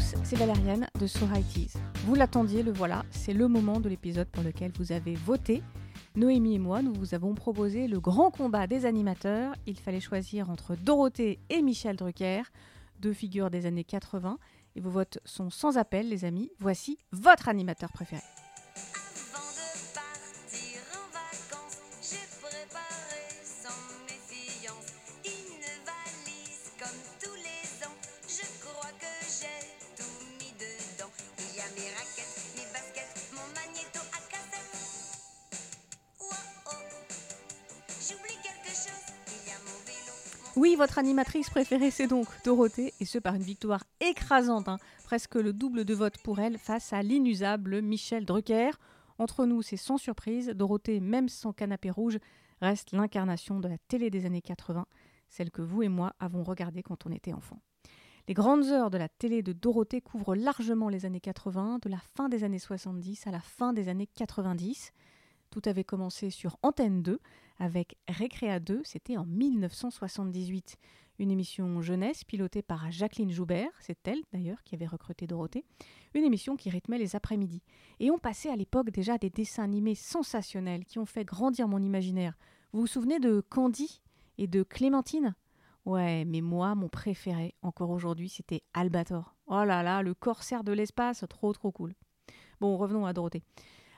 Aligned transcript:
c'est 0.00 0.36
Valériane 0.36 0.86
de 0.98 1.06
So 1.06 1.26
Vous 2.04 2.14
l'attendiez, 2.14 2.62
le 2.62 2.72
voilà, 2.72 3.04
c'est 3.10 3.32
le 3.32 3.48
moment 3.48 3.80
de 3.80 3.88
l'épisode 3.88 4.28
pour 4.28 4.42
lequel 4.42 4.72
vous 4.78 4.92
avez 4.92 5.14
voté. 5.14 5.62
Noémie 6.14 6.56
et 6.56 6.58
moi, 6.58 6.82
nous 6.82 6.92
vous 6.92 7.14
avons 7.14 7.34
proposé 7.34 7.86
le 7.88 8.00
grand 8.00 8.30
combat 8.30 8.66
des 8.66 8.84
animateurs. 8.84 9.54
Il 9.66 9.78
fallait 9.78 10.00
choisir 10.00 10.50
entre 10.50 10.76
Dorothée 10.76 11.38
et 11.50 11.62
Michel 11.62 11.96
Drucker, 11.96 12.42
deux 13.00 13.12
figures 13.12 13.50
des 13.50 13.66
années 13.66 13.84
80. 13.84 14.38
Et 14.76 14.80
vos 14.80 14.90
votes 14.90 15.18
sont 15.24 15.50
sans 15.50 15.78
appel, 15.78 16.08
les 16.08 16.24
amis. 16.24 16.50
Voici 16.58 16.98
votre 17.12 17.48
animateur 17.48 17.90
préféré. 17.92 18.22
Votre 40.76 40.98
animatrice 40.98 41.50
préférée, 41.50 41.90
c'est 41.90 42.06
donc 42.06 42.26
Dorothée, 42.44 42.92
et 43.00 43.04
ce 43.04 43.18
par 43.18 43.34
une 43.34 43.42
victoire 43.42 43.84
écrasante, 44.00 44.68
hein. 44.68 44.78
presque 45.04 45.34
le 45.34 45.52
double 45.52 45.84
de 45.84 45.94
vote 45.94 46.18
pour 46.18 46.38
elle 46.38 46.58
face 46.58 46.92
à 46.92 47.02
l'inusable 47.02 47.82
Michel 47.82 48.24
Drucker. 48.24 48.70
Entre 49.18 49.46
nous, 49.46 49.62
c'est 49.62 49.76
sans 49.76 49.96
surprise, 49.96 50.48
Dorothée, 50.48 51.00
même 51.00 51.28
sans 51.28 51.52
canapé 51.52 51.90
rouge, 51.90 52.18
reste 52.60 52.92
l'incarnation 52.92 53.58
de 53.58 53.68
la 53.68 53.78
télé 53.88 54.10
des 54.10 54.26
années 54.26 54.42
80, 54.42 54.86
celle 55.28 55.50
que 55.50 55.62
vous 55.62 55.82
et 55.82 55.88
moi 55.88 56.12
avons 56.20 56.44
regardée 56.44 56.82
quand 56.82 57.06
on 57.06 57.12
était 57.12 57.32
enfant. 57.32 57.60
Les 58.28 58.34
grandes 58.34 58.64
heures 58.64 58.90
de 58.90 58.98
la 58.98 59.08
télé 59.08 59.42
de 59.42 59.52
Dorothée 59.52 60.00
couvrent 60.00 60.34
largement 60.34 60.88
les 60.88 61.06
années 61.06 61.20
80, 61.20 61.78
de 61.82 61.88
la 61.88 62.00
fin 62.16 62.28
des 62.28 62.44
années 62.44 62.58
70 62.58 63.26
à 63.26 63.30
la 63.30 63.40
fin 63.40 63.72
des 63.72 63.88
années 63.88 64.08
90. 64.14 64.92
Tout 65.50 65.62
avait 65.66 65.84
commencé 65.84 66.30
sur 66.30 66.58
Antenne 66.62 67.02
2 67.02 67.18
avec 67.58 67.96
Récréa 68.08 68.60
2, 68.60 68.82
c'était 68.84 69.16
en 69.16 69.24
1978. 69.24 70.76
Une 71.18 71.30
émission 71.30 71.80
jeunesse 71.80 72.24
pilotée 72.24 72.60
par 72.60 72.90
Jacqueline 72.90 73.30
Joubert, 73.30 73.70
c'est 73.80 74.06
elle 74.06 74.20
d'ailleurs 74.32 74.62
qui 74.64 74.74
avait 74.74 74.86
recruté 74.86 75.26
Dorothée, 75.26 75.64
une 76.14 76.24
émission 76.24 76.56
qui 76.56 76.68
rythmait 76.68 76.98
les 76.98 77.16
après-midi. 77.16 77.62
Et 78.00 78.10
on 78.10 78.18
passait 78.18 78.50
à 78.50 78.56
l'époque 78.56 78.90
déjà 78.90 79.16
des 79.16 79.30
dessins 79.30 79.64
animés 79.64 79.94
sensationnels 79.94 80.84
qui 80.84 80.98
ont 80.98 81.06
fait 81.06 81.24
grandir 81.24 81.68
mon 81.68 81.82
imaginaire. 81.82 82.36
Vous 82.72 82.80
vous 82.80 82.86
souvenez 82.86 83.18
de 83.18 83.40
Candy 83.40 84.02
et 84.36 84.46
de 84.46 84.62
Clémentine? 84.62 85.34
Ouais, 85.86 86.26
mais 86.26 86.42
moi, 86.42 86.74
mon 86.74 86.88
préféré, 86.88 87.54
encore 87.62 87.90
aujourd'hui, 87.90 88.28
c'était 88.28 88.62
Albator. 88.74 89.36
Oh 89.46 89.64
là 89.64 89.82
là, 89.82 90.02
le 90.02 90.12
corsaire 90.12 90.64
de 90.64 90.72
l'espace, 90.72 91.24
trop 91.30 91.52
trop 91.54 91.72
cool. 91.72 91.94
Bon, 92.60 92.76
revenons 92.76 93.06
à 93.06 93.14
Dorothée. 93.14 93.42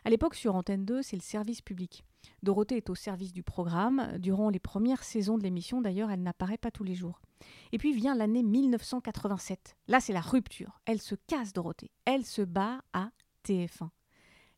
À 0.08 0.10
l'époque, 0.10 0.36
sur 0.36 0.54
Antenne 0.54 0.86
2, 0.86 1.02
c'est 1.02 1.16
le 1.16 1.22
service 1.22 1.60
public. 1.60 2.02
Dorothée 2.42 2.78
est 2.78 2.88
au 2.88 2.94
service 2.94 3.34
du 3.34 3.42
programme. 3.42 4.16
Durant 4.16 4.48
les 4.48 4.58
premières 4.58 5.04
saisons 5.04 5.36
de 5.36 5.42
l'émission, 5.42 5.82
d'ailleurs, 5.82 6.10
elle 6.10 6.22
n'apparaît 6.22 6.56
pas 6.56 6.70
tous 6.70 6.82
les 6.82 6.94
jours. 6.94 7.20
Et 7.72 7.78
puis 7.78 7.92
vient 7.92 8.14
l'année 8.14 8.42
1987. 8.42 9.76
Là, 9.86 10.00
c'est 10.00 10.14
la 10.14 10.22
rupture. 10.22 10.80
Elle 10.86 11.02
se 11.02 11.14
casse, 11.14 11.52
Dorothée. 11.52 11.90
Elle 12.06 12.24
se 12.24 12.40
bat 12.40 12.80
à 12.94 13.10
TF1. 13.44 13.90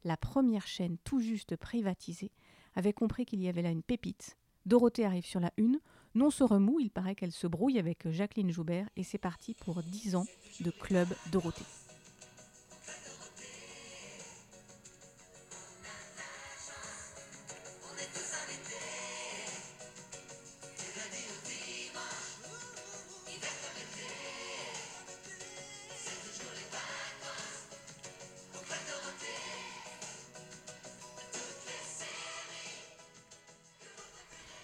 La 0.05 0.17
première 0.17 0.69
chaîne 0.69 0.99
tout 1.03 1.19
juste 1.19 1.57
privatisée 1.57 2.31
avait 2.77 2.93
compris 2.93 3.27
qu'il 3.27 3.43
y 3.43 3.49
avait 3.49 3.63
là 3.63 3.71
une 3.71 3.83
pépite. 3.83 4.39
Dorothée 4.67 5.05
arrive 5.05 5.27
sur 5.27 5.41
la 5.41 5.51
une. 5.57 5.81
Non 6.15 6.31
se 6.31 6.45
remue, 6.45 6.77
il 6.79 6.91
paraît 6.91 7.17
qu'elle 7.17 7.33
se 7.33 7.49
brouille 7.49 7.81
avec 7.81 8.09
Jacqueline 8.09 8.53
Joubert 8.53 8.89
et 8.95 9.03
c'est 9.03 9.19
parti 9.19 9.55
pour 9.55 9.83
10 9.83 10.15
ans 10.15 10.27
de 10.61 10.71
Club 10.71 11.09
Dorothée. 11.33 11.67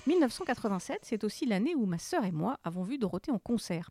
1987, 0.07 1.01
c'est 1.03 1.25
aussi 1.25 1.47
l'année 1.47 1.75
où 1.75 1.87
ma 1.87 1.99
sœur 1.99 2.25
et 2.25 2.33
moi 2.33 2.59
avons 2.65 2.83
vu 2.83 2.99
Dorothée 2.99 3.33
en 3.33 3.39
concert. 3.39 3.91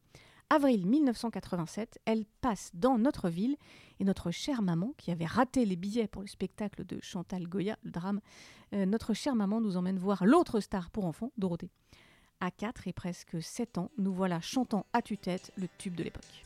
Avril 0.49 0.85
1987, 0.85 1.99
elle 2.05 2.25
passe 2.41 2.71
dans 2.73 2.97
notre 2.97 3.29
ville 3.29 3.57
et 3.99 4.03
notre 4.03 4.31
chère 4.31 4.61
maman, 4.61 4.93
qui 4.97 5.11
avait 5.11 5.25
raté 5.25 5.65
les 5.65 5.75
billets 5.75 6.07
pour 6.07 6.21
le 6.21 6.27
spectacle 6.27 6.85
de 6.85 6.99
Chantal 7.01 7.47
Goya, 7.47 7.77
le 7.83 7.91
drame, 7.91 8.21
euh, 8.73 8.85
notre 8.85 9.13
chère 9.13 9.35
maman 9.35 9.59
nous 9.59 9.75
emmène 9.75 9.97
voir 9.97 10.25
l'autre 10.25 10.59
star 10.59 10.91
pour 10.91 11.05
enfants, 11.05 11.31
Dorothée. 11.37 11.71
À 12.39 12.51
4 12.51 12.87
et 12.87 12.93
presque 12.93 13.41
7 13.41 13.77
ans, 13.77 13.91
nous 13.97 14.13
voilà 14.13 14.39
chantant 14.39 14.85
à 14.93 15.01
tue-tête 15.01 15.51
le 15.55 15.67
tube 15.77 15.95
de 15.95 16.03
l'époque. 16.03 16.45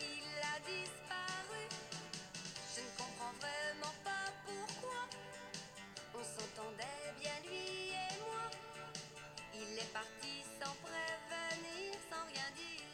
il 0.00 0.24
a 0.42 0.58
disparu. 0.60 1.62
Je 2.74 2.80
ne 2.80 2.90
comprends 2.96 3.34
vraiment 3.38 3.94
pas 4.04 4.32
pourquoi. 4.44 5.08
On 6.14 6.22
s'entendait 6.22 7.12
bien 7.20 7.36
lui 7.44 7.90
et 7.92 8.12
moi. 8.20 8.50
Il 9.54 9.78
est 9.78 9.92
parti 9.92 10.44
sans 10.60 10.74
prévenir, 10.82 11.92
sans 12.10 12.24
rien 12.26 12.48
dire. 12.54 12.86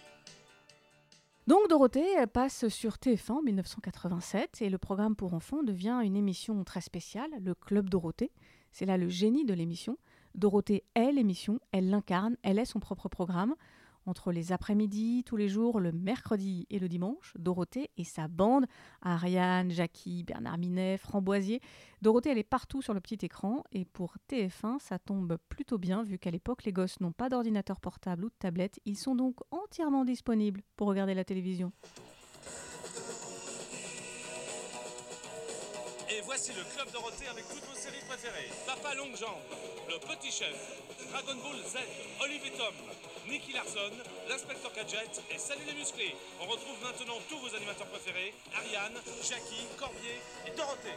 Donc 1.47 1.69
Dorothée 1.69 2.27
passe 2.33 2.69
sur 2.69 2.95
TF1 2.95 3.33
en 3.33 3.43
1987 3.43 4.63
et 4.63 4.71
le 4.71 4.79
programme 4.79 5.17
pour 5.17 5.35
enfants 5.35 5.63
devient 5.63 6.01
une 6.05 6.17
émission 6.17 6.63
très 6.65 6.81
spéciale, 6.81 7.31
le 7.41 7.55
Club 7.55 7.89
Dorothée. 7.89 8.33
C'est 8.73 8.87
là 8.87 8.97
le 8.97 9.09
génie 9.09 9.45
de 9.45 9.55
l'émission. 9.55 9.99
Dorothée 10.35 10.85
est 10.95 11.13
l'émission, 11.13 11.61
elle 11.73 11.91
l'incarne, 11.91 12.37
elle 12.43 12.59
est 12.59 12.65
son 12.65 12.81
propre 12.81 13.09
programme. 13.09 13.55
Entre 14.07 14.33
les 14.33 14.53
après-midi, 14.53 15.23
tous 15.25 15.37
les 15.37 15.49
jours, 15.49 15.79
le 15.79 15.93
mercredi 15.93 16.67
et 16.71 16.79
le 16.79 16.89
dimanche, 16.89 17.35
Dorothée 17.39 17.91
et 17.97 18.05
sa 18.05 18.27
bande, 18.27 18.67
Ariane, 19.01 19.71
Jackie, 19.71 20.25
Bernard 20.25 20.59
Minet, 20.59 20.99
Framboisier. 20.99 21.61
Dorothée, 22.01 22.31
elle 22.31 22.39
est 22.39 22.43
partout 22.43 22.83
sur 22.83 22.95
le 22.95 23.01
petit 23.01 23.25
écran 23.25 23.63
et 23.71 23.85
pour 23.85 24.17
TF1, 24.29 24.81
ça 24.81 24.99
tombe 24.99 25.37
plutôt 25.49 25.79
bien 25.79 26.03
vu 26.03 26.19
qu'à 26.19 26.33
l'époque, 26.33 26.65
les 26.65 26.73
gosses 26.73 26.99
n'ont 27.01 27.13
pas 27.13 27.29
d'ordinateur 27.29 27.81
portable 27.81 28.25
ou 28.25 28.29
de 28.29 28.35
tablette. 28.39 28.81
Ils 28.85 28.99
sont 28.99 29.15
donc 29.15 29.37
entièrement 29.53 30.05
disponibles 30.05 30.63
pour 30.77 30.89
regarder 30.89 31.15
la 31.15 31.25
télévision. 31.25 31.73
Et 36.11 36.21
voici 36.25 36.53
le 36.53 36.63
Club 36.75 36.93
Dorothée 36.93 37.29
avec 37.29 37.49
toutes 37.49 37.65
vos 37.65 37.75
séries 37.75 38.05
préférées. 38.07 38.51
Papa 38.67 38.95
Longue 38.97 39.17
Le 39.89 39.99
Petit 40.01 40.31
Chef, 40.31 40.83
Dragon 41.11 41.41
Ball 41.41 41.57
Z, 41.65 41.79
Olivier 42.23 42.51
Tom, 42.59 42.75
Nicky 43.29 43.53
Larson, 43.53 43.91
l'Inspecteur 44.29 44.73
Gadget 44.75 45.23
et 45.31 45.39
Salut 45.39 45.65
les 45.67 45.75
Musclés. 45.75 46.15
On 46.41 46.47
retrouve 46.47 46.81
maintenant 46.83 47.19
tous 47.29 47.39
vos 47.39 47.55
animateurs 47.55 47.87
préférés, 47.89 48.35
Ariane, 48.55 48.95
Jackie, 49.23 49.67
Corbier 49.79 50.21
et 50.47 50.51
Dorothée. 50.57 50.97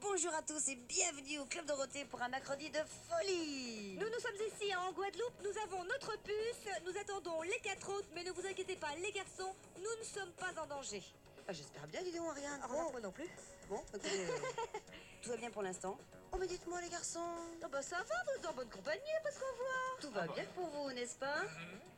Bonjour 0.00 0.32
à 0.34 0.42
tous 0.42 0.68
et 0.68 0.76
bienvenue 0.76 1.38
au 1.40 1.44
Club 1.46 1.66
Dorothée 1.66 2.04
pour 2.06 2.22
un 2.22 2.28
mercredi 2.28 2.70
de 2.70 2.78
folie 3.08 3.96
Nous 3.98 4.06
nous 4.08 4.20
sommes 4.20 4.46
ici 4.48 4.74
en 4.74 4.92
Guadeloupe, 4.92 5.34
nous 5.42 5.58
avons 5.62 5.84
notre 5.84 6.16
puce, 6.22 6.72
nous 6.84 6.96
attendons 6.98 7.42
les 7.42 7.58
quatre 7.62 7.90
autres, 7.90 8.08
mais 8.14 8.24
ne 8.24 8.30
vous 8.32 8.46
inquiétez 8.46 8.76
pas, 8.76 8.94
les 8.96 9.12
garçons, 9.12 9.54
nous 9.76 9.98
ne 9.98 10.04
sommes 10.04 10.32
pas 10.32 10.52
en 10.62 10.66
danger. 10.66 11.02
Ah, 11.48 11.52
J'espère 11.52 11.86
bien, 11.88 12.02
dis 12.02 12.12
donc, 12.12 12.28
Ariane. 12.30 12.60
Ah, 12.62 12.68
Bon, 12.68 12.90
moi 12.92 13.00
non 13.00 13.10
plus. 13.10 13.28
bon, 13.68 13.82
écoutez, 13.94 14.08
euh, 14.30 14.78
tout 15.22 15.30
va 15.30 15.36
bien 15.36 15.50
pour 15.50 15.62
l'instant. 15.62 15.98
Oh, 16.32 16.36
mais 16.38 16.46
dites-moi, 16.46 16.80
les 16.80 16.88
garçons. 16.88 17.18
Ah 17.62 17.66
bah 17.70 17.82
ça 17.82 17.96
va, 17.96 18.14
vous 18.24 18.38
êtes 18.38 18.46
en 18.46 18.52
bonne 18.52 18.68
compagnie 18.70 19.00
parce 19.22 19.36
qu'on 19.36 19.56
voit. 19.56 20.00
Tout 20.00 20.10
va 20.10 20.26
bien 20.32 20.44
pour 20.54 20.66
vous, 20.68 20.92
n'est-ce 20.92 21.16
pas? 21.16 21.42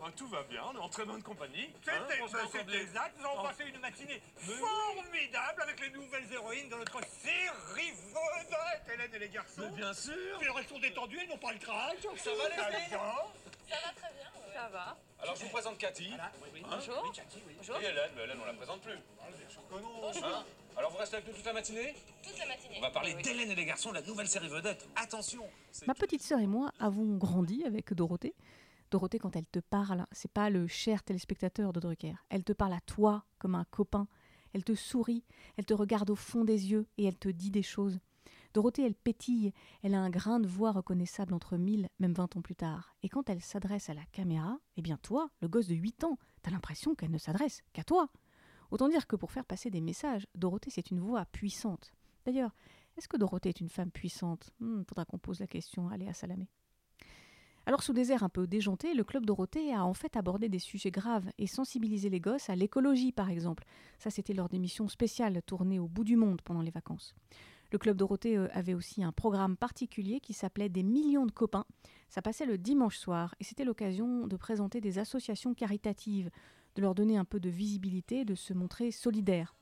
Bah, 0.00 0.06
tout 0.16 0.26
va 0.28 0.42
bien, 0.44 0.62
on 0.64 0.74
est 0.74 0.80
en 0.80 0.88
très 0.88 1.04
bonne 1.04 1.22
compagnie. 1.22 1.70
C'est 1.84 1.90
Hein, 1.90 2.06
exact, 2.80 3.14
nous 3.18 3.26
avons 3.26 3.40
Oh. 3.40 3.42
passé 3.42 3.64
une 3.64 3.78
matinée 3.78 4.22
formidable 4.38 5.62
avec 5.62 5.80
les 5.80 5.90
nouvelles 5.90 6.32
héroïnes 6.32 6.68
de 6.70 6.76
notre 6.76 7.00
série 7.22 7.90
vedette, 7.92 8.94
Hélène 8.94 9.14
et 9.14 9.18
les 9.18 9.28
garçons. 9.28 9.60
Mais 9.60 9.76
bien 9.76 9.92
sûr 9.94 10.14
Ils 10.40 10.50
restent 10.50 10.80
détendus, 10.80 11.20
ils 11.22 11.28
n'ont 11.28 11.38
pas 11.38 11.52
le 11.52 11.58
crack. 11.58 11.98
Ça 12.16 12.30
va, 12.34 12.48
les 12.48 12.76
filles 12.86 12.98
Ça 14.54 14.68
va. 14.68 14.96
Alors, 15.20 15.36
je 15.36 15.44
vous 15.44 15.50
présente 15.50 15.78
Cathy. 15.78 16.08
Voilà, 16.08 16.32
oui, 16.42 16.48
oui. 16.54 16.62
Bonjour. 16.68 17.02
Oui, 17.04 17.10
Cathy, 17.14 17.42
oui. 17.46 17.54
Bonjour. 17.58 17.76
Et 17.80 17.84
Hélène, 17.84 18.10
mais 18.16 18.22
Hélène, 18.24 18.38
on 18.42 18.46
la 18.46 18.54
présente 18.54 18.80
plus. 18.80 18.98
Ah, 19.20 19.26
bien 19.30 19.48
sûr 19.48 19.60
que 19.68 19.74
non. 19.74 20.10
Hein 20.26 20.44
Alors, 20.76 20.90
vous 20.90 20.98
restez 20.98 21.16
avec 21.16 21.28
nous 21.28 21.34
toute 21.34 21.44
la 21.44 21.52
matinée? 21.52 21.94
Toute 22.22 22.38
la 22.38 22.46
matinée. 22.46 22.74
On 22.78 22.80
va 22.80 22.90
parler 22.90 23.14
Oui. 23.16 23.22
d'Hélène 23.22 23.50
et 23.50 23.54
les 23.54 23.64
garçons, 23.64 23.92
la 23.92 24.02
nouvelle 24.02 24.28
série 24.28 24.48
vedette. 24.48 24.88
Attention 24.96 25.42
Ma 25.86 25.94
petite 25.94 26.22
sœur 26.22 26.40
et 26.40 26.46
moi 26.46 26.72
avons 26.78 27.16
grandi 27.16 27.64
avec 27.64 27.92
Dorothée. 27.92 28.34
Dorothée, 28.90 29.18
quand 29.18 29.36
elle 29.36 29.46
te 29.46 29.58
parle, 29.58 30.06
c'est 30.12 30.30
pas 30.32 30.50
le 30.50 30.66
cher 30.66 31.02
téléspectateur 31.02 31.72
de 31.72 31.80
Drucker. 31.80 32.14
Elle 32.30 32.44
te 32.44 32.52
parle 32.52 32.72
à 32.74 32.80
toi 32.80 33.24
comme 33.38 33.54
un 33.54 33.64
copain. 33.64 34.06
Elle 34.54 34.64
te 34.64 34.74
sourit, 34.74 35.24
elle 35.56 35.64
te 35.64 35.72
regarde 35.74 36.10
au 36.10 36.14
fond 36.16 36.44
des 36.44 36.70
yeux 36.70 36.86
et 36.98 37.04
elle 37.04 37.18
te 37.18 37.28
dit 37.28 37.50
des 37.50 37.62
choses. 37.62 37.98
Dorothée, 38.52 38.84
elle 38.84 38.94
pétille, 38.94 39.52
elle 39.82 39.94
a 39.94 40.00
un 40.00 40.10
grain 40.10 40.38
de 40.40 40.46
voix 40.46 40.72
reconnaissable 40.72 41.32
entre 41.32 41.56
mille, 41.56 41.88
même 42.00 42.12
vingt 42.12 42.36
ans 42.36 42.42
plus 42.42 42.54
tard. 42.54 42.94
Et 43.02 43.08
quand 43.08 43.30
elle 43.30 43.40
s'adresse 43.40 43.88
à 43.88 43.94
la 43.94 44.04
caméra, 44.12 44.58
eh 44.76 44.82
bien 44.82 44.98
toi, 44.98 45.30
le 45.40 45.48
gosse 45.48 45.68
de 45.68 45.74
8 45.74 46.04
ans, 46.04 46.18
t'as 46.42 46.50
l'impression 46.50 46.94
qu'elle 46.94 47.10
ne 47.10 47.16
s'adresse 47.16 47.62
qu'à 47.72 47.82
toi. 47.82 48.10
Autant 48.72 48.88
dire 48.88 49.06
que 49.06 49.16
pour 49.16 49.30
faire 49.30 49.44
passer 49.44 49.68
des 49.68 49.82
messages, 49.82 50.26
Dorothée, 50.34 50.70
c'est 50.70 50.90
une 50.90 50.98
voix 50.98 51.26
puissante. 51.26 51.92
D'ailleurs, 52.24 52.54
est-ce 52.96 53.06
que 53.06 53.18
Dorothée 53.18 53.50
est 53.50 53.60
une 53.60 53.68
femme 53.68 53.90
puissante? 53.90 54.48
Hmm, 54.60 54.82
Faudra 54.88 55.04
qu'on 55.04 55.18
pose 55.18 55.40
la 55.40 55.46
question 55.46 55.90
à 55.90 56.14
Salamé. 56.14 56.48
Alors, 57.66 57.82
sous 57.82 57.92
des 57.92 58.12
airs 58.12 58.22
un 58.22 58.30
peu 58.30 58.46
déjantés, 58.46 58.94
le 58.94 59.04
Club 59.04 59.26
Dorothée 59.26 59.74
a 59.74 59.84
en 59.84 59.92
fait 59.92 60.16
abordé 60.16 60.48
des 60.48 60.58
sujets 60.58 60.90
graves 60.90 61.30
et 61.36 61.46
sensibilisé 61.46 62.08
les 62.08 62.18
gosses 62.18 62.48
à 62.48 62.56
l'écologie, 62.56 63.12
par 63.12 63.28
exemple. 63.28 63.64
Ça, 63.98 64.08
c'était 64.08 64.32
lors 64.32 64.48
d'émissions 64.48 64.88
spéciales 64.88 65.42
tournées 65.42 65.78
au 65.78 65.86
bout 65.86 66.02
du 66.02 66.16
monde 66.16 66.40
pendant 66.40 66.62
les 66.62 66.70
vacances. 66.70 67.14
Le 67.72 67.78
Club 67.78 67.98
Dorothée 67.98 68.38
euh, 68.38 68.48
avait 68.52 68.74
aussi 68.74 69.04
un 69.04 69.12
programme 69.12 69.58
particulier 69.58 70.18
qui 70.20 70.32
s'appelait 70.32 70.70
Des 70.70 70.82
millions 70.82 71.26
de 71.26 71.30
copains. 71.30 71.66
Ça 72.08 72.22
passait 72.22 72.46
le 72.46 72.56
dimanche 72.56 72.96
soir 72.96 73.34
et 73.38 73.44
c'était 73.44 73.64
l'occasion 73.64 74.26
de 74.26 74.36
présenter 74.36 74.80
des 74.80 74.98
associations 74.98 75.54
caritatives, 75.54 76.30
de 76.74 76.82
leur 76.82 76.94
donner 76.94 77.16
un 77.16 77.24
peu 77.24 77.40
de 77.40 77.50
visibilité, 77.50 78.24
de 78.24 78.34
se 78.34 78.52
montrer 78.52 78.90
solidaires. 78.90 79.54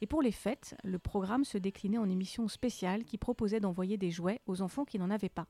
Et 0.00 0.06
pour 0.06 0.22
les 0.22 0.32
fêtes, 0.32 0.76
le 0.84 0.98
programme 0.98 1.44
se 1.44 1.58
déclinait 1.58 1.98
en 1.98 2.08
émissions 2.08 2.48
spéciales 2.48 3.04
qui 3.04 3.18
proposaient 3.18 3.60
d'envoyer 3.60 3.96
des 3.96 4.10
jouets 4.10 4.40
aux 4.46 4.62
enfants 4.62 4.84
qui 4.84 4.98
n'en 4.98 5.10
avaient 5.10 5.28
pas. 5.28 5.46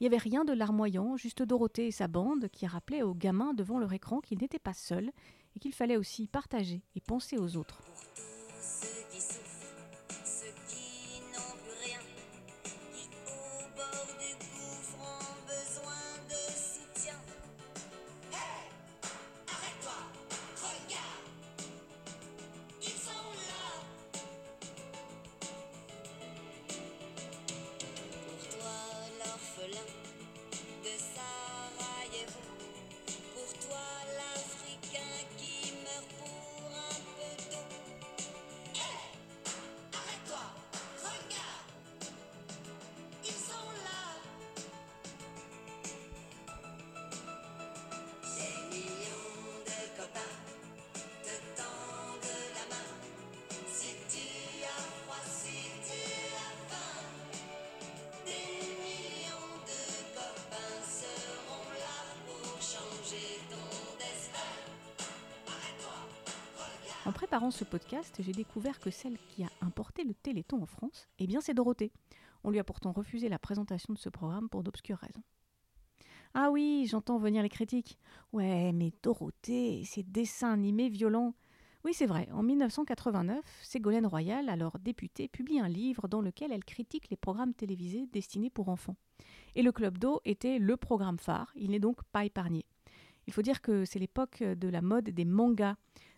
Il 0.00 0.04
n'y 0.04 0.06
avait 0.08 0.16
rien 0.16 0.44
de 0.44 0.52
larmoyant, 0.52 1.16
juste 1.16 1.42
Dorothée 1.42 1.86
et 1.86 1.92
sa 1.92 2.08
bande 2.08 2.48
qui 2.48 2.66
rappelaient 2.66 3.02
aux 3.02 3.14
gamins 3.14 3.54
devant 3.54 3.78
leur 3.78 3.92
écran 3.92 4.20
qu'ils 4.20 4.38
n'étaient 4.38 4.58
pas 4.58 4.74
seuls 4.74 5.12
et 5.54 5.60
qu'il 5.60 5.72
fallait 5.72 5.96
aussi 5.96 6.26
partager 6.26 6.82
et 6.96 7.00
penser 7.00 7.38
aux 7.38 7.56
autres. 7.56 7.80
En 67.06 67.12
préparant 67.12 67.50
ce 67.50 67.64
podcast, 67.64 68.16
j'ai 68.20 68.32
découvert 68.32 68.80
que 68.80 68.90
celle 68.90 69.18
qui 69.28 69.44
a 69.44 69.48
importé 69.60 70.04
le 70.04 70.14
Téléthon 70.14 70.62
en 70.62 70.66
France, 70.66 71.06
eh 71.18 71.26
bien 71.26 71.42
c'est 71.42 71.52
Dorothée. 71.52 71.92
On 72.44 72.50
lui 72.50 72.58
a 72.58 72.64
pourtant 72.64 72.92
refusé 72.92 73.28
la 73.28 73.38
présentation 73.38 73.92
de 73.92 73.98
ce 73.98 74.08
programme 74.08 74.48
pour 74.48 74.62
d'obscures 74.62 74.96
raisons. 74.96 75.22
Ah 76.32 76.50
oui, 76.50 76.86
j'entends 76.88 77.18
venir 77.18 77.42
les 77.42 77.50
critiques. 77.50 77.98
Ouais, 78.32 78.72
mais 78.72 78.90
Dorothée, 79.02 79.84
ces 79.84 80.02
dessins 80.02 80.54
animés 80.54 80.88
violents. 80.88 81.34
Oui, 81.84 81.92
c'est 81.92 82.06
vrai, 82.06 82.26
en 82.32 82.42
1989, 82.42 83.44
Ségolène 83.62 84.06
Royal, 84.06 84.48
alors 84.48 84.78
députée, 84.78 85.28
publie 85.28 85.60
un 85.60 85.68
livre 85.68 86.08
dans 86.08 86.22
lequel 86.22 86.52
elle 86.52 86.64
critique 86.64 87.10
les 87.10 87.18
programmes 87.18 87.52
télévisés 87.52 88.08
destinés 88.10 88.48
pour 88.48 88.70
enfants. 88.70 88.96
Et 89.54 89.62
le 89.62 89.72
Club 89.72 89.98
d'eau 89.98 90.22
était 90.24 90.58
le 90.58 90.78
programme 90.78 91.18
phare, 91.18 91.52
il 91.54 91.72
n'est 91.72 91.80
donc 91.80 92.02
pas 92.04 92.24
épargné. 92.24 92.64
Il 93.26 93.32
faut 93.32 93.42
dire 93.42 93.60
que 93.60 93.84
c'est 93.84 93.98
l'époque 93.98 94.42
de 94.42 94.68
la 94.68 94.82
mode 94.82 95.10
des 95.10 95.24
mangas. 95.24 95.76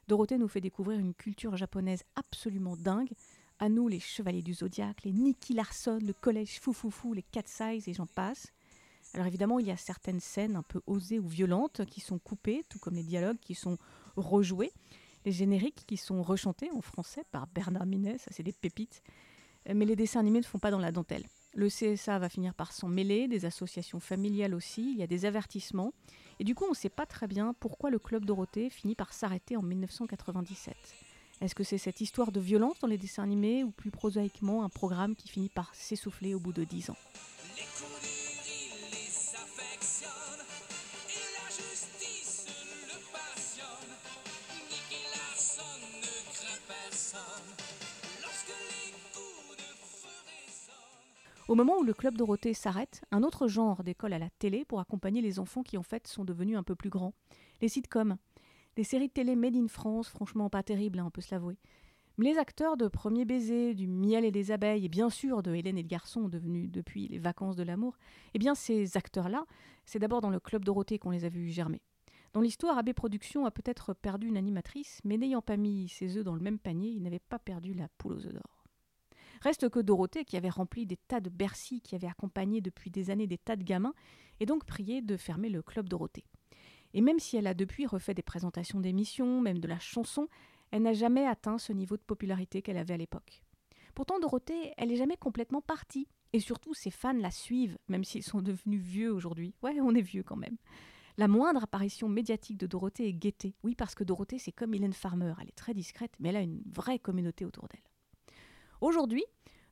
Dorothée 0.08 0.38
nous 0.38 0.48
fait 0.48 0.60
découvrir 0.60 1.00
une 1.00 1.14
culture 1.14 1.56
japonaise 1.56 2.04
absolument 2.14 2.76
dingue. 2.76 3.10
À 3.58 3.68
nous, 3.68 3.88
les 3.88 3.98
Chevaliers 3.98 4.42
du 4.42 4.54
Zodiaque, 4.54 5.02
les 5.04 5.12
Nicky 5.12 5.52
Larson, 5.52 5.98
le 6.00 6.12
Collège 6.12 6.60
Foufoufou, 6.60 7.12
les 7.12 7.22
Cat 7.22 7.42
Size 7.46 7.88
et 7.88 7.94
j'en 7.94 8.06
passe. 8.06 8.52
Alors 9.14 9.26
évidemment, 9.26 9.58
il 9.58 9.66
y 9.66 9.70
a 9.70 9.76
certaines 9.76 10.20
scènes 10.20 10.56
un 10.56 10.62
peu 10.62 10.80
osées 10.86 11.18
ou 11.18 11.26
violentes 11.26 11.84
qui 11.86 12.00
sont 12.00 12.18
coupées, 12.18 12.64
tout 12.68 12.78
comme 12.78 12.94
les 12.94 13.02
dialogues 13.02 13.38
qui 13.40 13.54
sont 13.54 13.78
rejoués, 14.16 14.72
les 15.24 15.32
génériques 15.32 15.84
qui 15.86 15.96
sont 15.96 16.22
rechantés 16.22 16.70
en 16.70 16.82
français 16.82 17.24
par 17.32 17.46
Bernard 17.48 17.86
Minet, 17.86 18.18
ça 18.18 18.30
c'est 18.30 18.42
des 18.42 18.52
pépites. 18.52 19.02
Mais 19.74 19.84
les 19.84 19.96
dessins 19.96 20.20
animés 20.20 20.38
ne 20.38 20.44
font 20.44 20.60
pas 20.60 20.70
dans 20.70 20.78
la 20.78 20.92
dentelle. 20.92 21.24
Le 21.54 21.68
CSA 21.68 22.20
va 22.20 22.28
finir 22.28 22.54
par 22.54 22.72
s'en 22.72 22.86
mêler, 22.86 23.26
des 23.26 23.44
associations 23.44 23.98
familiales 23.98 24.54
aussi, 24.54 24.92
il 24.92 24.98
y 24.98 25.02
a 25.02 25.08
des 25.08 25.24
avertissements. 25.24 25.92
Et 26.38 26.44
du 26.44 26.54
coup, 26.54 26.64
on 26.66 26.70
ne 26.70 26.74
sait 26.74 26.88
pas 26.88 27.06
très 27.06 27.26
bien 27.26 27.54
pourquoi 27.60 27.90
le 27.90 27.98
Club 27.98 28.24
Dorothée 28.24 28.70
finit 28.70 28.94
par 28.94 29.12
s'arrêter 29.12 29.56
en 29.56 29.62
1997. 29.62 30.74
Est-ce 31.40 31.54
que 31.54 31.64
c'est 31.64 31.78
cette 31.78 32.00
histoire 32.00 32.32
de 32.32 32.40
violence 32.40 32.78
dans 32.80 32.88
les 32.88 32.98
dessins 32.98 33.22
animés 33.22 33.62
ou 33.62 33.70
plus 33.70 33.90
prosaïquement 33.90 34.64
un 34.64 34.68
programme 34.68 35.14
qui 35.14 35.28
finit 35.28 35.50
par 35.50 35.74
s'essouffler 35.74 36.34
au 36.34 36.40
bout 36.40 36.52
de 36.52 36.64
dix 36.64 36.90
ans? 36.90 36.96
Au 51.48 51.54
moment 51.54 51.78
où 51.78 51.84
le 51.84 51.94
Club 51.94 52.16
Dorothée 52.16 52.54
s'arrête, 52.54 53.02
un 53.12 53.22
autre 53.22 53.46
genre 53.46 53.84
décolle 53.84 54.12
à 54.12 54.18
la 54.18 54.30
télé 54.30 54.64
pour 54.64 54.80
accompagner 54.80 55.22
les 55.22 55.38
enfants 55.38 55.62
qui 55.62 55.78
en 55.78 55.84
fait 55.84 56.08
sont 56.08 56.24
devenus 56.24 56.56
un 56.56 56.64
peu 56.64 56.74
plus 56.74 56.90
grands. 56.90 57.14
Les 57.60 57.68
sitcoms. 57.68 58.16
Des 58.74 58.82
séries 58.82 59.06
de 59.06 59.12
télé 59.12 59.36
made 59.36 59.54
in 59.54 59.68
France, 59.68 60.08
franchement 60.08 60.50
pas 60.50 60.64
terribles, 60.64 60.98
hein, 60.98 61.04
on 61.06 61.10
peut 61.12 61.20
se 61.20 61.32
l'avouer. 61.32 61.56
Mais 62.18 62.32
les 62.32 62.38
acteurs 62.38 62.76
de 62.76 62.88
Premier 62.88 63.24
baiser, 63.24 63.74
du 63.74 63.86
Miel 63.86 64.24
et 64.24 64.32
des 64.32 64.50
abeilles, 64.50 64.86
et 64.86 64.88
bien 64.88 65.08
sûr 65.08 65.44
de 65.44 65.54
Hélène 65.54 65.78
et 65.78 65.82
le 65.82 65.88
garçon, 65.88 66.28
devenus 66.28 66.68
depuis 66.68 67.06
les 67.06 67.20
vacances 67.20 67.54
de 67.54 67.62
l'amour, 67.62 67.96
eh 68.34 68.40
bien 68.40 68.56
ces 68.56 68.96
acteurs-là, 68.96 69.46
c'est 69.84 70.00
d'abord 70.00 70.22
dans 70.22 70.30
le 70.30 70.40
Club 70.40 70.64
Dorothée 70.64 70.98
qu'on 70.98 71.10
les 71.10 71.24
a 71.24 71.28
vus 71.28 71.50
germer. 71.50 71.80
Dans 72.32 72.40
l'histoire, 72.40 72.76
AB 72.76 72.92
Productions 72.92 73.46
a 73.46 73.52
peut-être 73.52 73.94
perdu 73.94 74.26
une 74.26 74.36
animatrice, 74.36 75.00
mais 75.04 75.16
n'ayant 75.16 75.42
pas 75.42 75.56
mis 75.56 75.88
ses 75.88 76.16
œufs 76.16 76.24
dans 76.24 76.34
le 76.34 76.42
même 76.42 76.58
panier, 76.58 76.90
il 76.90 77.04
n'avait 77.04 77.20
pas 77.20 77.38
perdu 77.38 77.72
la 77.72 77.86
poule 77.98 78.14
aux 78.14 78.26
œufs 78.26 78.34
d'or. 78.34 78.55
Reste 79.40 79.68
que 79.68 79.80
Dorothée, 79.80 80.24
qui 80.24 80.36
avait 80.36 80.50
rempli 80.50 80.86
des 80.86 80.96
tas 80.96 81.20
de 81.20 81.30
Bercy, 81.30 81.80
qui 81.80 81.94
avait 81.94 82.06
accompagné 82.06 82.60
depuis 82.60 82.90
des 82.90 83.10
années 83.10 83.26
des 83.26 83.38
tas 83.38 83.56
de 83.56 83.64
gamins, 83.64 83.94
est 84.40 84.46
donc 84.46 84.64
priée 84.64 85.02
de 85.02 85.16
fermer 85.16 85.48
le 85.48 85.62
Club 85.62 85.88
Dorothée. 85.88 86.24
Et 86.94 87.00
même 87.00 87.18
si 87.18 87.36
elle 87.36 87.46
a 87.46 87.54
depuis 87.54 87.86
refait 87.86 88.14
des 88.14 88.22
présentations 88.22 88.80
d'émissions, 88.80 89.40
même 89.40 89.58
de 89.58 89.68
la 89.68 89.78
chanson, 89.78 90.28
elle 90.70 90.82
n'a 90.82 90.94
jamais 90.94 91.26
atteint 91.26 91.58
ce 91.58 91.72
niveau 91.72 91.96
de 91.96 92.02
popularité 92.02 92.62
qu'elle 92.62 92.78
avait 92.78 92.94
à 92.94 92.98
l'époque. 92.98 93.42
Pourtant, 93.94 94.18
Dorothée, 94.18 94.72
elle 94.76 94.88
n'est 94.88 94.96
jamais 94.96 95.16
complètement 95.16 95.62
partie. 95.62 96.08
Et 96.32 96.40
surtout, 96.40 96.74
ses 96.74 96.90
fans 96.90 97.12
la 97.14 97.30
suivent, 97.30 97.78
même 97.88 98.04
s'ils 98.04 98.22
sont 98.22 98.42
devenus 98.42 98.80
vieux 98.80 99.12
aujourd'hui. 99.12 99.54
Ouais, 99.62 99.78
on 99.80 99.94
est 99.94 100.02
vieux 100.02 100.22
quand 100.22 100.36
même. 100.36 100.56
La 101.18 101.28
moindre 101.28 101.62
apparition 101.62 102.08
médiatique 102.08 102.58
de 102.58 102.66
Dorothée 102.66 103.08
est 103.08 103.14
guettée. 103.14 103.54
Oui, 103.62 103.74
parce 103.74 103.94
que 103.94 104.04
Dorothée, 104.04 104.38
c'est 104.38 104.52
comme 104.52 104.74
Hélène 104.74 104.92
Farmer. 104.92 105.32
Elle 105.40 105.48
est 105.48 105.56
très 105.56 105.72
discrète, 105.72 106.12
mais 106.18 106.28
elle 106.28 106.36
a 106.36 106.42
une 106.42 106.62
vraie 106.66 106.98
communauté 106.98 107.46
autour 107.46 107.68
d'elle. 107.68 107.80
Aujourd'hui, 108.86 109.24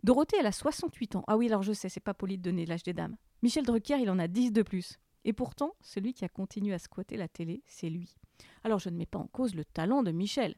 Dorothée, 0.02 0.38
elle 0.40 0.46
a 0.46 0.50
68 0.50 1.14
ans. 1.14 1.24
Ah 1.28 1.36
oui, 1.36 1.46
alors 1.46 1.62
je 1.62 1.72
sais, 1.72 1.88
c'est 1.88 2.00
pas 2.00 2.14
poli 2.14 2.36
de 2.36 2.42
donner 2.42 2.66
l'âge 2.66 2.82
des 2.82 2.94
dames. 2.94 3.16
Michel 3.44 3.64
Drucker, 3.64 3.98
il 4.00 4.10
en 4.10 4.18
a 4.18 4.26
10 4.26 4.50
de 4.50 4.62
plus. 4.62 4.98
Et 5.24 5.32
pourtant, 5.32 5.76
celui 5.82 6.14
qui 6.14 6.24
a 6.24 6.28
continué 6.28 6.74
à 6.74 6.80
squatter 6.80 7.16
la 7.16 7.28
télé, 7.28 7.62
c'est 7.64 7.88
lui. 7.88 8.16
Alors 8.64 8.80
je 8.80 8.88
ne 8.88 8.96
mets 8.96 9.06
pas 9.06 9.20
en 9.20 9.28
cause 9.28 9.54
le 9.54 9.64
talent 9.64 10.02
de 10.02 10.10
Michel. 10.10 10.56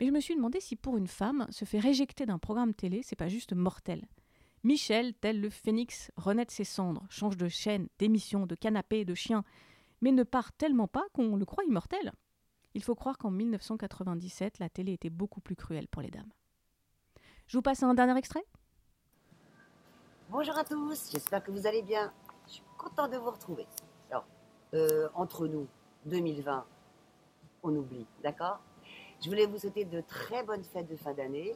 Mais 0.00 0.06
je 0.06 0.10
me 0.10 0.20
suis 0.20 0.34
demandé 0.34 0.58
si 0.58 0.74
pour 0.74 0.96
une 0.96 1.06
femme, 1.06 1.46
se 1.50 1.66
faire 1.66 1.84
éjecter 1.84 2.24
d'un 2.24 2.38
programme 2.38 2.72
télé, 2.72 3.02
c'est 3.02 3.14
pas 3.14 3.28
juste 3.28 3.52
mortel. 3.52 4.08
Michel, 4.64 5.12
tel 5.12 5.42
le 5.42 5.50
phénix, 5.50 6.10
renaît 6.16 6.46
de 6.46 6.50
ses 6.50 6.64
cendres, 6.64 7.04
change 7.10 7.36
de 7.36 7.48
chaîne, 7.48 7.88
d'émission, 7.98 8.46
de 8.46 8.54
canapé, 8.54 9.04
de 9.04 9.14
chien, 9.14 9.44
mais 10.00 10.12
ne 10.12 10.22
part 10.22 10.54
tellement 10.54 10.88
pas 10.88 11.04
qu'on 11.12 11.36
le 11.36 11.44
croit 11.44 11.64
immortel. 11.64 12.12
Il 12.72 12.82
faut 12.82 12.94
croire 12.94 13.18
qu'en 13.18 13.30
1997, 13.30 14.60
la 14.60 14.70
télé 14.70 14.94
était 14.94 15.10
beaucoup 15.10 15.42
plus 15.42 15.56
cruelle 15.56 15.88
pour 15.88 16.00
les 16.00 16.10
dames. 16.10 16.32
Je 17.52 17.58
vous 17.58 17.62
passe 17.62 17.82
un 17.82 17.92
dernier 17.92 18.16
extrait 18.16 18.46
Bonjour 20.30 20.56
à 20.56 20.64
tous, 20.64 21.10
j'espère 21.12 21.44
que 21.44 21.50
vous 21.50 21.66
allez 21.66 21.82
bien. 21.82 22.10
Je 22.46 22.52
suis 22.52 22.62
content 22.78 23.08
de 23.08 23.18
vous 23.18 23.30
retrouver. 23.30 23.66
Alors, 24.10 24.24
euh, 24.72 25.10
entre 25.12 25.46
nous, 25.46 25.68
2020, 26.06 26.64
on 27.62 27.76
oublie, 27.76 28.06
d'accord? 28.22 28.60
Je 29.20 29.28
voulais 29.28 29.44
vous 29.44 29.58
souhaiter 29.58 29.84
de 29.84 30.00
très 30.00 30.42
bonnes 30.44 30.64
fêtes 30.64 30.88
de 30.88 30.96
fin 30.96 31.12
d'année 31.12 31.54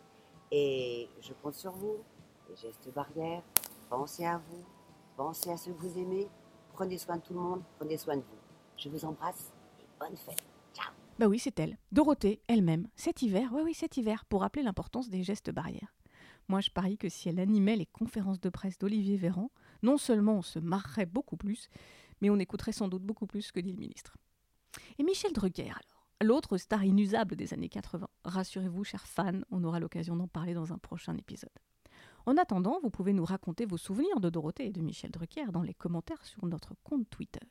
et 0.51 1.09
je 1.23 1.33
compte 1.43 1.55
sur 1.55 1.73
vous. 1.73 1.97
Les 2.51 2.57
gestes 2.57 2.93
barrières, 2.93 3.43
pensez 3.89 4.27
à 4.27 4.37
vous, 4.37 4.65
pensez 5.17 5.51
à 5.51 5.57
ceux 5.57 5.73
que 5.73 5.81
vous 5.81 5.99
aimez, 5.99 6.29
prenez 6.75 6.99
soin 6.99 7.17
de 7.17 7.23
tout 7.23 7.33
le 7.33 7.41
monde, 7.41 7.63
prenez 7.79 7.97
soin 7.97 8.17
de 8.19 8.21
vous. 8.21 8.39
Je 8.77 8.91
vous 8.91 9.03
embrasse 9.07 9.51
et 9.81 9.87
bonne 9.99 10.15
fête. 10.19 10.46
Bah 11.19 11.27
oui, 11.27 11.39
c'est 11.39 11.59
elle. 11.59 11.79
Dorothée, 11.93 12.43
elle-même, 12.47 12.89
cet 12.95 13.23
hiver, 13.23 13.51
oui, 13.53 13.63
oui, 13.65 13.75
cet 13.75 13.97
hiver, 13.97 14.25
pour 14.27 14.43
rappeler 14.43 14.63
l'importance 14.63 15.09
des 15.09 15.23
gestes 15.23 15.51
barrières. 15.51 15.95
Moi, 16.49 16.61
je 16.61 16.71
parie 16.71 16.99
que 16.99 17.09
si 17.09 17.29
elle 17.29 17.41
animait 17.41 17.77
les 17.77 17.87
conférences 17.87 18.41
de 18.41 18.51
presse 18.51 18.79
d'Olivier 18.79 19.17
Véran, 19.17 19.51
non 19.83 19.97
seulement 19.97 20.35
on 20.35 20.43
se 20.43 20.59
marrerait 20.59 21.07
beaucoup 21.07 21.37
plus, 21.37 21.69
mais 22.21 22.31
on 22.31 22.39
écouterait 22.39 22.73
sans 22.73 22.89
doute 22.89 23.03
beaucoup 23.03 23.27
plus 23.27 23.51
que 23.51 23.61
dit 23.61 23.73
le 23.73 23.79
ministre. 23.79 24.17
Et 24.99 25.05
Michel 25.05 25.33
Drucker, 25.33 25.71
alors 25.71 25.97
L'autre 26.23 26.57
star 26.57 26.83
inusable 26.83 27.37
des 27.37 27.53
années 27.53 27.69
80. 27.69 28.09
Rassurez-vous, 28.25 28.85
chers 28.85 29.07
fans, 29.07 29.41
on 29.51 29.65
aura 29.65 29.81
l'occasion 29.81 30.17
d'en 30.17 30.29
parler 30.29 30.55
dans 30.55 30.73
un 30.73 30.79
prochain 30.79 31.15
épisode. 31.15 31.51
En 32.25 32.39
attendant, 32.39 32.81
vous 32.83 32.89
pouvez 32.89 33.13
nous 33.13 33.25
raconter 33.25 33.67
vos 33.67 33.77
souvenirs 33.77 34.19
de 34.21 34.31
Dorothée 34.31 34.67
et 34.67 34.73
de 34.73 34.81
Michel 34.81 35.11
Drucker 35.11 35.53
dans 35.53 35.63
les 35.63 35.75
commentaires 35.75 36.25
sur 36.25 36.47
notre 36.47 36.75
compte 36.85 37.09
Twitter. 37.11 37.47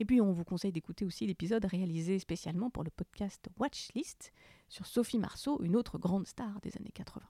Et 0.00 0.04
puis, 0.04 0.20
on 0.20 0.32
vous 0.32 0.44
conseille 0.44 0.72
d'écouter 0.72 1.04
aussi 1.04 1.26
l'épisode 1.26 1.64
réalisé 1.64 2.18
spécialement 2.18 2.70
pour 2.70 2.84
le 2.84 2.90
podcast 2.90 3.48
Watchlist 3.58 4.32
sur 4.68 4.86
Sophie 4.86 5.18
Marceau, 5.18 5.62
une 5.62 5.76
autre 5.76 5.98
grande 5.98 6.26
star 6.26 6.60
des 6.60 6.76
années 6.76 6.92
80. 6.92 7.22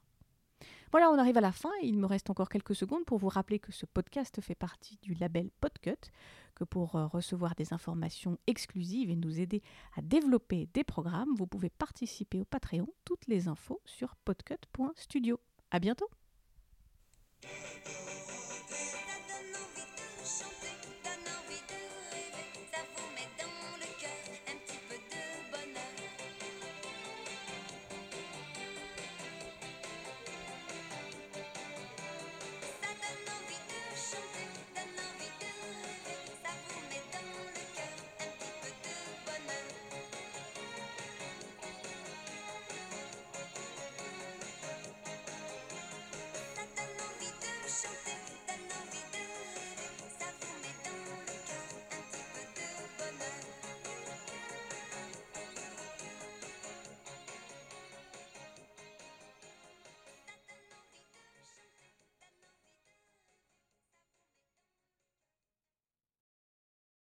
Voilà, 0.92 1.11
on 1.11 1.18
arrive 1.18 1.38
à 1.38 1.40
la 1.40 1.52
fin 1.52 1.70
il 1.82 1.99
me 1.99 2.06
reste 2.06 2.28
encore 2.28 2.50
quelques 2.50 2.75
secondes 2.75 3.06
pour 3.06 3.18
vous 3.18 3.30
rappeler 3.30 3.58
que 3.58 3.72
ce 3.72 3.87
podcast 3.87 4.40
fait 4.42 4.54
partie 4.54 4.99
du 5.02 5.14
label 5.14 5.50
Podcut, 5.61 6.11
que 6.54 6.64
pour 6.64 6.96
euh, 6.96 7.06
recevoir 7.06 7.54
des 7.54 7.72
informations 7.72 8.38
exclusives 8.46 9.11
et 9.11 9.16
nous 9.16 9.40
aider 9.40 9.62
à 9.96 10.02
développer 10.02 10.68
des 10.75 10.84
programmes, 10.84 11.34
vous 11.34 11.46
pouvez 11.46 11.70
participer 11.70 12.40
au 12.40 12.44
Patreon. 12.44 12.88
Toutes 13.04 13.26
les 13.26 13.49
infos 13.49 13.80
sur 13.87 14.16
podcut.studio. 14.16 15.40
À 15.70 15.78
bientôt. 15.78 16.11